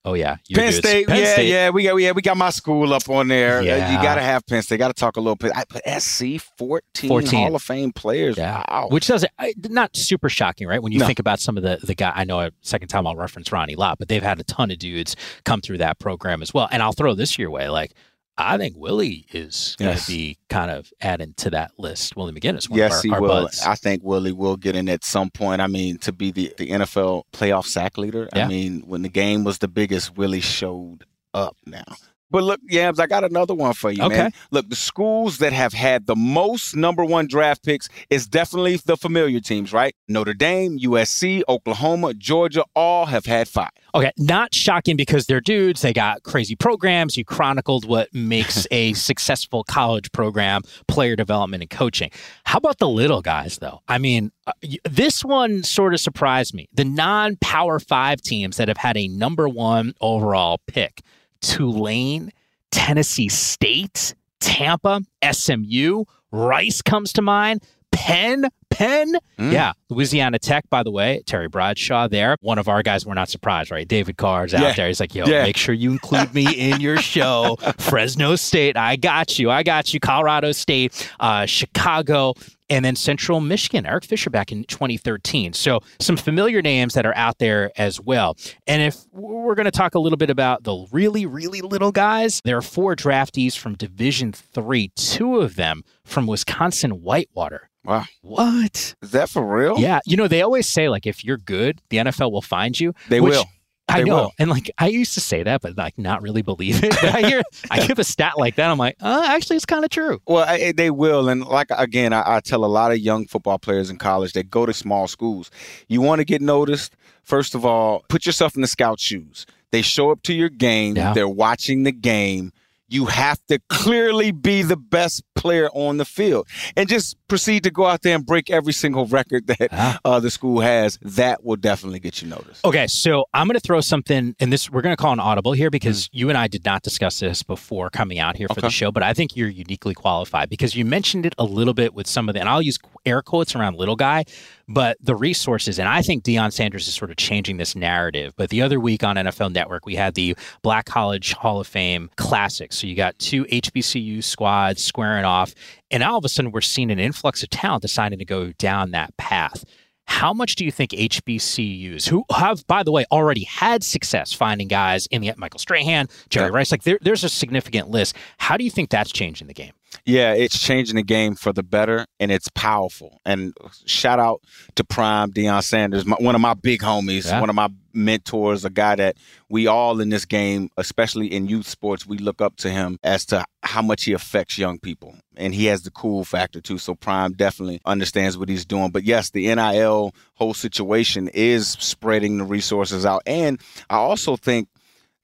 [0.05, 1.07] Oh yeah, Penn State.
[1.07, 1.49] Penn yeah, State.
[1.49, 3.63] yeah, we got yeah we got my school up on there.
[3.63, 3.87] Yeah.
[3.87, 4.79] Uh, you got to have Penn State.
[4.79, 5.53] Got to talk a little bit.
[5.55, 8.37] I put SC 14, 14, Hall of Fame players.
[8.37, 8.65] Yeah.
[8.69, 9.31] Wow, which doesn't
[9.69, 10.83] not super shocking, right?
[10.83, 11.07] When you no.
[11.07, 12.13] think about some of the the guy.
[12.15, 14.79] I know a second time I'll reference Ronnie Lott, but they've had a ton of
[14.79, 16.69] dudes come through that program as well.
[16.73, 17.93] And I'll throw this your way, like
[18.39, 20.07] I think Willie is going to Yes.
[20.07, 22.17] be kind of added to that list.
[22.17, 23.29] Willie McGinest, one Yes, of he our, our will.
[23.29, 23.63] buds.
[23.63, 25.61] I think Willie will get in at some point.
[25.61, 28.29] I mean, to be the, the NFL playoff sack leader.
[28.35, 28.47] Yeah.
[28.47, 31.85] I mean, when the game was the biggest, Willie showed up now.
[32.33, 34.17] But look, Yams, I got another one for you, Okay.
[34.17, 34.33] man.
[34.51, 38.97] Look, the schools that have had the most number one draft picks is definitely the
[38.97, 39.95] familiar teams, right?
[40.09, 43.69] Notre Dame, USC, Oklahoma, Georgia, all have had five.
[43.95, 45.83] Okay, not shocking because they're dudes.
[45.83, 47.19] They got crazy programs.
[47.19, 52.11] You chronicled what makes a successful college program, player development, and coaching.
[52.45, 53.81] How about the little guys, though?
[53.89, 54.53] I mean, uh,
[54.89, 56.69] this one sort of surprised me.
[56.73, 61.03] The non power five teams that have had a number one overall pick
[61.43, 62.31] Tulane,
[62.71, 65.01] Tennessee State, Tampa,
[65.31, 67.63] SMU, Rice comes to mind.
[67.93, 69.53] Penn, Penn, Mm.
[69.53, 70.65] yeah, Louisiana Tech.
[70.71, 72.37] By the way, Terry Bradshaw there.
[72.41, 73.05] One of our guys.
[73.05, 73.87] We're not surprised, right?
[73.87, 74.73] David Carr's out Yeah.
[74.73, 74.87] there.
[74.89, 75.43] He's like, yo, Yeah.
[75.43, 77.57] make sure you include me in your show.
[77.79, 79.51] Fresno State, I got you.
[79.51, 80.01] I got you.
[80.01, 82.33] Colorado State, uh, Chicago,
[82.73, 83.85] and then Central Michigan.
[83.85, 85.53] Eric Fisher back in 2013.
[85.53, 88.35] So some familiar names that are out there as well.
[88.67, 92.41] And if we're going to talk a little bit about the really, really little guys,
[92.45, 94.91] there are four draftees from Division Three.
[94.97, 97.69] Two of them from Wisconsin Whitewater.
[97.85, 98.07] Wow.
[98.23, 98.95] What?
[99.03, 99.79] Is that for real?
[99.79, 102.95] Yeah, you know they always say like if you're good, the NFL will find you.
[103.09, 103.45] They which will.
[103.95, 104.33] I know, will.
[104.39, 106.91] and like I used to say that, but like not really believe it.
[106.91, 109.85] But I hear I give a stat like that, I'm like, uh, actually, it's kind
[109.85, 110.21] of true.
[110.27, 113.59] Well, I, they will, and like again, I, I tell a lot of young football
[113.59, 115.51] players in college that go to small schools.
[115.89, 116.95] You want to get noticed.
[117.23, 119.47] First of all, put yourself in the scout shoes.
[119.71, 120.97] They show up to your game.
[120.97, 121.13] Yeah.
[121.15, 122.53] They're watching the game.
[122.93, 127.71] You have to clearly be the best player on the field, and just proceed to
[127.71, 129.99] go out there and break every single record that Ah.
[130.05, 130.99] uh, the school has.
[131.03, 132.65] That will definitely get you noticed.
[132.65, 135.53] Okay, so I'm going to throw something, and this we're going to call an audible
[135.53, 138.71] here because you and I did not discuss this before coming out here for the
[138.71, 142.07] show, but I think you're uniquely qualified because you mentioned it a little bit with
[142.07, 144.25] some of the, and I'll use air quotes around little guy,
[144.69, 148.33] but the resources, and I think Deion Sanders is sort of changing this narrative.
[148.37, 152.11] But the other week on NFL Network, we had the Black College Hall of Fame
[152.17, 152.73] Classic.
[152.73, 155.55] So you got two HBCU squads squaring off,
[155.91, 158.91] and all of a sudden we're seeing an influx of talent deciding to go down
[158.93, 159.65] that path.
[160.07, 164.69] How much do you think HBCUs, who have, by the way, already had success finding
[164.69, 168.17] guys in the Michael Strahan, Jerry Rice, like there, there's a significant list.
[168.39, 169.73] How do you think that's changing the game?
[170.05, 173.21] Yeah, it's changing the game for the better, and it's powerful.
[173.25, 173.55] And
[173.87, 174.41] shout out
[174.75, 177.39] to Prime Deion Sanders, my, one of my big homies, Yeah.
[177.41, 179.17] one of my mentors, a guy that
[179.49, 183.25] we all in this game, especially in youth sports, we look up to him as
[183.27, 185.15] to how much he affects young people.
[185.37, 186.79] And he has the cool factor too.
[186.79, 188.91] So Prime definitely understands what he's doing.
[188.91, 193.23] But yes, the NIL whole situation is spreading the resources out.
[193.27, 194.69] And I also think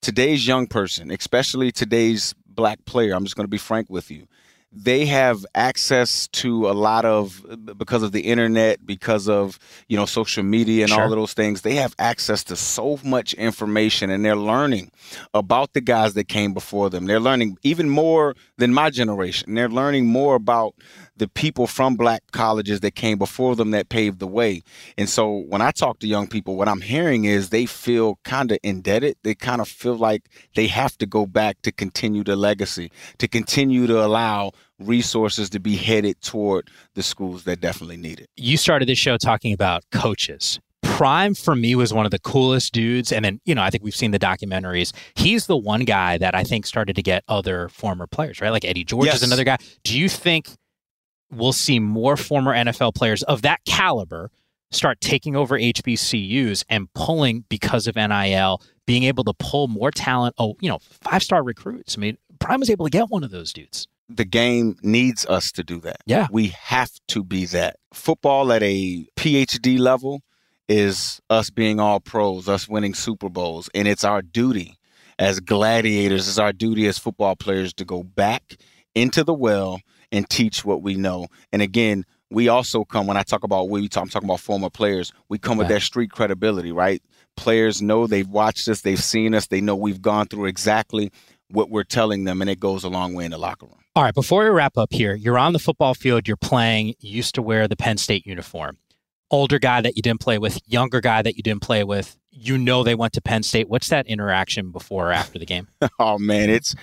[0.02, 4.26] today's young person, especially today's black player, I'm just going to be frank with you.
[4.70, 7.44] They have access to a lot of
[7.78, 11.62] because of the internet, because of you know social media and all of those things.
[11.62, 14.90] They have access to so much information, and they're learning
[15.32, 17.06] about the guys that came before them.
[17.06, 19.54] They're learning even more than my generation.
[19.54, 20.74] They're learning more about
[21.18, 24.62] the people from black colleges that came before them that paved the way.
[24.96, 28.50] And so when I talk to young people, what I'm hearing is they feel kind
[28.52, 29.16] of indebted.
[29.24, 30.22] They kind of feel like
[30.54, 35.58] they have to go back to continue the legacy, to continue to allow resources to
[35.60, 38.28] be headed toward the schools that definitely need it.
[38.36, 40.60] you started this show talking about coaches.
[40.82, 43.12] Prime for me was one of the coolest dudes.
[43.12, 44.92] And then, you know, I think we've seen the documentaries.
[45.14, 48.50] He's the one guy that I think started to get other former players, right?
[48.50, 49.16] Like Eddie George Yes.
[49.16, 49.58] is another guy.
[49.84, 50.48] Do you think
[51.30, 54.30] we'll see more former NFL players of that caliber
[54.70, 60.34] start taking over HBCUs and pulling because of NIL, being able to pull more talent?
[60.38, 61.96] Oh, you know, five star recruits.
[61.96, 63.88] I mean, Prime was able to get one of those dudes.
[64.08, 65.98] the game needs us to do that.
[66.06, 66.28] Yeah.
[66.30, 67.76] We have to be that.
[67.92, 70.22] Football at a PhD level
[70.68, 73.68] is us being all pros, us winning Super Bowls.
[73.74, 74.76] And it's our duty
[75.18, 78.56] as gladiators, it's our duty as football players to go back
[78.94, 79.80] into the well
[80.12, 81.26] and teach what we know.
[81.52, 84.70] And again, we also come when I talk about we talk, I'm talking about former
[84.70, 85.12] players.
[85.28, 87.02] We come with that street credibility, right?
[87.36, 91.12] Players know they've watched us, they've seen us, they know we've gone through exactly
[91.50, 93.78] what we're telling them, and it goes a long way in the locker room.
[93.96, 97.16] All right, before we wrap up here, you're on the football field, you're playing, you
[97.16, 98.78] used to wear the Penn State uniform.
[99.30, 102.58] Older guy that you didn't play with, younger guy that you didn't play with, you
[102.58, 103.68] know they went to Penn State.
[103.68, 105.68] What's that interaction before or after the game?
[105.98, 106.74] oh man, it's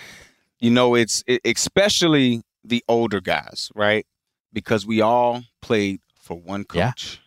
[0.59, 4.05] you know it's it, especially the older guys, right?
[4.53, 7.19] Because we all played for one coach.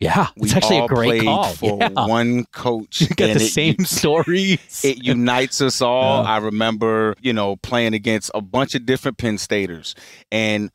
[0.00, 1.44] Yeah, we it's actually all a great played call.
[1.52, 2.06] for Yeah.
[2.06, 3.02] one coach.
[3.02, 4.84] You got the it- same stories.
[4.84, 6.24] It unites us all.
[6.24, 6.30] Yeah.
[6.30, 9.94] I remember, you know, playing against a bunch of different Penn Staters,
[10.32, 10.72] and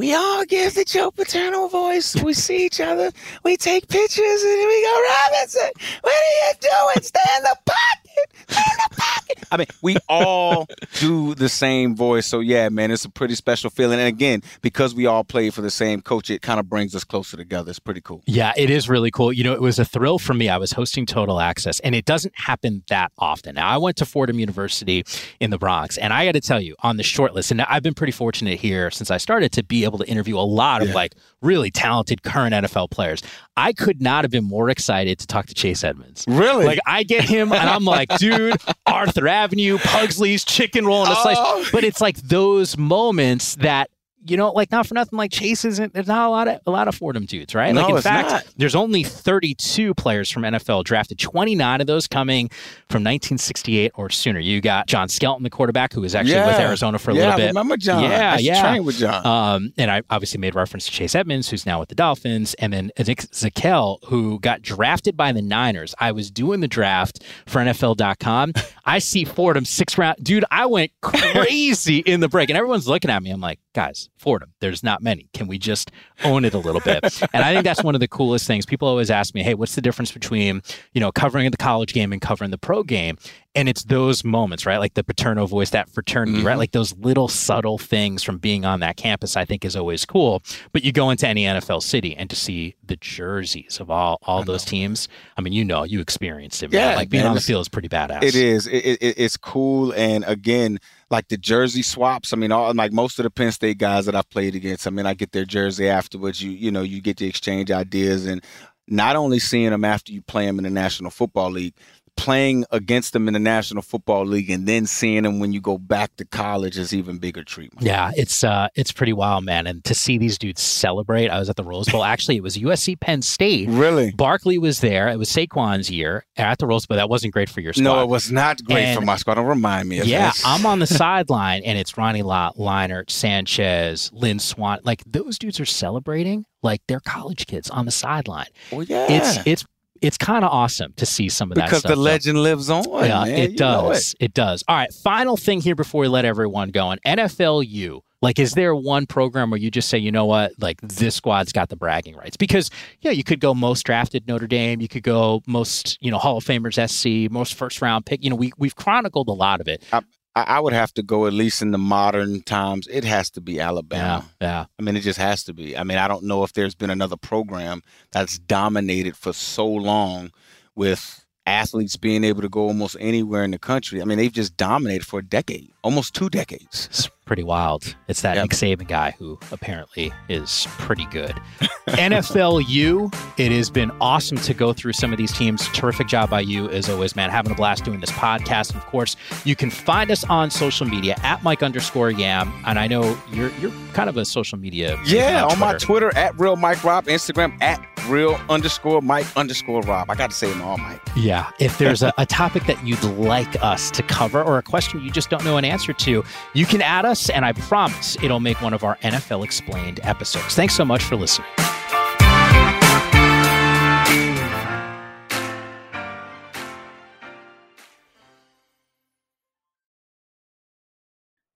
[0.00, 2.16] we all give the Joe Paterno voice.
[2.16, 3.10] We see each other,
[3.44, 5.70] we take pictures, and we go, Robinson,
[6.00, 7.02] what are you doing?
[7.02, 8.46] Stay in the pocket.
[8.48, 9.44] Stay in the pocket.
[9.52, 10.66] I mean, we all
[11.00, 12.26] do the same voice.
[12.26, 13.98] So yeah, man, it's a pretty special feeling.
[13.98, 17.04] And again, because we all play for the same coach, it kind of brings us
[17.04, 17.68] closer together.
[17.68, 18.22] It's pretty cool.
[18.26, 19.34] Yeah, it is really cool.
[19.34, 20.48] You know, it was a thrill for me.
[20.48, 23.56] I was hosting Total Access, and it doesn't happen that often.
[23.56, 25.04] Now, I went to Fordham University
[25.40, 27.82] in the Bronx, and I got to tell you, on the short list, and I've
[27.82, 30.88] been pretty fortunate here since I started to be able to interview a lot of
[30.88, 30.94] Yeah.
[30.94, 33.22] like really talented current NFL players.
[33.56, 36.24] I could not have been more excited to talk to Chase Edmonds.
[36.28, 36.64] Really?
[36.64, 41.16] Like, I get him, and I'm like, dude, Arthur Avenue, Pugsley's chicken roll and a
[41.16, 41.36] slice.
[41.38, 41.66] Oh.
[41.72, 43.90] But it's like those moments that.
[44.26, 45.94] You know, like not for nothing, like Chase isn't.
[45.94, 47.74] There's not a lot of a lot of Fordham dudes, right?
[47.74, 48.44] No, like in it's fact, not.
[48.58, 52.48] there's only 32 players from NFL drafted, 29 of those coming
[52.90, 54.38] from 1968 or sooner.
[54.38, 57.32] You got John Skelton, the quarterback, who was actually with Arizona for a Yeah, little
[57.32, 57.46] I bit.
[57.46, 58.02] remember John.
[58.04, 58.60] Yeah, I yeah.
[58.62, 59.24] train with John.
[59.26, 62.74] Um, and I obviously made reference to Chase Edmonds, who's now with the Dolphins, and
[62.74, 65.94] then Nick Zakelj, who got drafted by the Niners.
[65.98, 68.52] I was doing the draft for NFL.com.
[68.84, 70.18] I see Fordham six round.
[70.22, 73.30] Dude, I went crazy in the break, and everyone's looking at me.
[73.30, 75.28] I'm like, guys, Fordham, there's not many.
[75.32, 75.90] Can we just
[76.24, 77.00] own it a little bit?
[77.32, 78.66] and I think that's one of the coolest things.
[78.66, 80.62] People always ask me, hey, what's the difference between,
[80.92, 83.16] you know, covering the college game and covering the pro game?
[83.56, 84.78] And it's those moments, right?
[84.78, 86.54] Like the paterno voice, that fraternity, right?
[86.54, 86.58] Mhm.
[86.58, 90.40] Like those little subtle things from being on that campus, I think is always cool.
[90.72, 94.44] But you go into any NFL city and to see the jerseys of all all
[94.44, 95.08] those teams.
[95.36, 96.70] I mean, you know, you experienced it.
[96.70, 96.90] Man.
[96.90, 98.22] Yeah, like being man, on the field is pretty badass.
[98.22, 98.66] It is.
[98.68, 100.78] It, it- it's cool, and again,
[101.10, 102.32] like the jersey swaps.
[102.32, 104.86] I mean, all like most of the Penn State guys that I've played against.
[104.86, 106.42] I mean, I get their jersey afterwards.
[106.42, 108.42] You you know, you get to exchange ideas, and
[108.88, 111.74] not only seeing them after you play them in the National Football League,
[112.20, 115.78] playing against them in the National Football League, and then seeing them when you go
[115.78, 117.86] back to college is even bigger treatment.
[117.86, 119.66] Yeah, it's uh it's pretty wild, man.
[119.66, 122.04] And to see these dudes celebrate, I was at the Rose Bowl.
[122.04, 123.68] Actually, it was USC Penn State.
[123.70, 124.12] Really?
[124.12, 125.08] Barkley was there.
[125.08, 126.96] It was Saquon's year at the Rose Bowl.
[126.96, 127.84] That wasn't great for your squad.
[127.84, 129.34] No, it was not great for And- my squad.
[129.36, 130.42] Don't remind me of Yeah, this.
[130.44, 134.80] I'm on the sideline, and it's Ronnie Lott, Leinart, Sanchez, Lynn Swann.
[134.84, 138.46] Like those dudes are celebrating like they're college kids on the sideline.
[138.70, 139.06] Well, yeah.
[139.08, 139.64] It's it's
[140.00, 142.84] it's kind of awesome to see some of that because the legend lives on.
[143.04, 143.28] yeah, man.
[143.28, 144.14] it You does.
[144.20, 144.34] It.
[144.34, 144.64] does.
[144.66, 144.92] All right.
[144.92, 146.86] Final thing here before we let everyone go.
[146.86, 150.80] On NFLU, like, is there one program where you just say, you know what, like
[150.82, 152.36] this squad's got the bragging rights?
[152.36, 152.70] Because
[153.00, 156.36] yeah, you could go most drafted Notre Dame, you could go most you know Hall
[156.38, 158.22] of Famers SC, most first round pick.
[158.22, 159.82] You know, we we've chronicled a lot of it.
[159.92, 160.00] I,
[160.46, 162.86] I would have to go at least in the modern times.
[162.90, 164.28] It has to be Alabama.
[164.40, 164.66] Yeah, yeah.
[164.78, 165.76] I mean, it just has to be.
[165.76, 167.82] I mean, I don't know if there's been another program
[168.12, 170.32] that's dominated for so long
[170.74, 174.00] with athletes being able to go almost anywhere in the country.
[174.00, 177.10] I mean, they've just dominated for a decade, almost two decades.
[177.26, 177.94] Pretty wild.
[178.08, 178.44] It's that Yep.
[178.44, 181.34] Nick Saban guy who apparently is pretty good.
[181.88, 185.68] NFLU, it has been awesome to go through some of these teams.
[185.68, 187.30] Terrific job by you, as always, man.
[187.30, 188.72] Having a blast doing this podcast.
[188.72, 192.52] And of course, you can find us on social media at Mike underscore Yam.
[192.66, 194.98] And I know you're you're kind of a social media.
[195.04, 199.82] Yeah, on on my Twitter at real Mike Rob, Instagram at real underscore Mike underscore
[199.82, 200.10] Rob.
[200.10, 201.00] I got to say them all, Mike.
[201.16, 201.50] Yeah.
[201.60, 205.10] If there's a, a topic that you'd like us to cover or a question you
[205.10, 208.62] just don't know an answer to, you can add us, and I promise it'll make
[208.62, 210.54] one of our NFL Explained episodes.
[210.54, 211.48] Thanks so much for listening.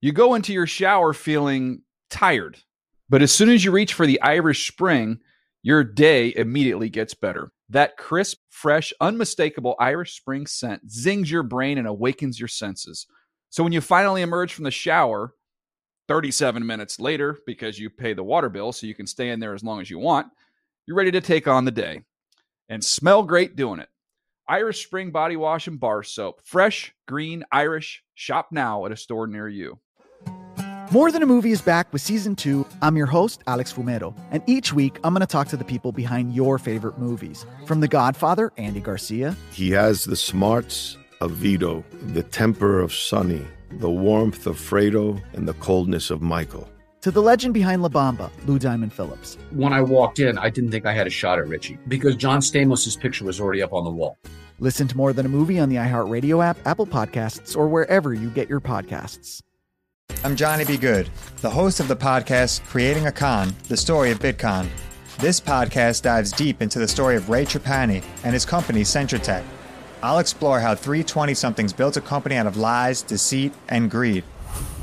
[0.05, 2.59] You go into your shower feeling tired,
[3.09, 5.17] but as soon as you reach for the Irish Spring,
[5.63, 7.51] your day immediately gets better.
[7.69, 13.07] That crisp, fresh, unmistakable Irish Spring scent zings your brain and awakens your senses.
[13.49, 15.33] So when you finally emerge from the shower,
[16.07, 19.53] 37 minutes later, because you pay the water bill so you can stay in there
[19.53, 20.27] as long as you want,
[20.85, 22.03] you're ready to take on the day
[22.69, 23.89] and smell great doing it.
[24.47, 26.41] Irish Spring Body Wash and Bar Soap.
[26.43, 28.03] Fresh, green, Irish.
[28.13, 29.79] Shop now at a store near you.
[30.91, 32.65] More Than a Movie is back with season two.
[32.83, 35.91] I'm your host, Alex Fumero, and each week I'm going to talk to the people
[35.91, 37.43] behind your favorite movies.
[37.65, 41.83] From The Godfather, Andy Garcia, He has the smarts of Vito,
[42.13, 46.67] the temper of Sonny, the warmth of Fredo, and the coldness of Michael.
[47.01, 49.37] to the legend behind La Bamba, Lou Diamond Phillips.
[49.51, 52.39] When I walked in, I didn't think I had a shot at Richie because John
[52.39, 54.17] Stamos' picture was already up on the wall.
[54.59, 58.29] Listen to More Than a Movie on the iHeartRadio app, Apple Podcasts, or wherever you
[58.31, 59.41] get your podcasts.
[60.23, 60.77] I'm Johnny B.
[60.77, 61.09] Good,
[61.41, 64.67] the host of the podcast Creating a Con, the story of Bitcon.
[65.19, 69.43] This podcast dives deep into the story of Ray Trapani and his company, Centra Tech.
[70.05, 74.23] I'll explore how 320 somethings built a company out of lies, deceit, and greed.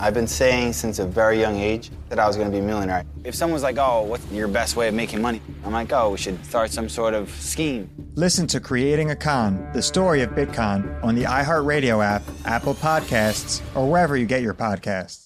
[0.01, 2.67] I've been saying since a very young age that I was going to be a
[2.67, 3.05] millionaire.
[3.23, 5.41] If someone's like, oh, what's your best way of making money?
[5.65, 7.89] I'm like, oh, we should start some sort of scheme.
[8.17, 13.63] Listen to Creating a Con, the story of Bitcon, on the iHeartRadio app, Apple Podcasts,
[13.77, 15.22] or wherever you get your podcasts.